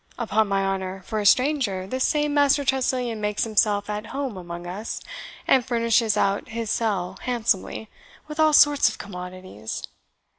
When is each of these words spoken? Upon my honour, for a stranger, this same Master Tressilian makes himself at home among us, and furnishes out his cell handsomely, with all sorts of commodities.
Upon 0.17 0.47
my 0.47 0.65
honour, 0.65 1.03
for 1.05 1.19
a 1.19 1.27
stranger, 1.27 1.85
this 1.85 2.03
same 2.03 2.33
Master 2.33 2.65
Tressilian 2.65 3.21
makes 3.21 3.43
himself 3.43 3.87
at 3.87 4.07
home 4.07 4.35
among 4.35 4.65
us, 4.65 4.99
and 5.47 5.63
furnishes 5.63 6.17
out 6.17 6.47
his 6.49 6.71
cell 6.71 7.19
handsomely, 7.21 7.87
with 8.27 8.39
all 8.39 8.51
sorts 8.53 8.89
of 8.89 8.97
commodities. 8.97 9.83